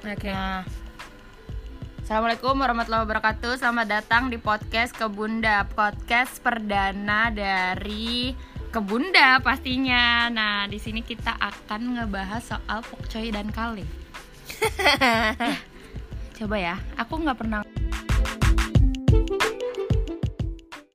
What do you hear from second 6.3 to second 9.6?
perdana dari Kebunda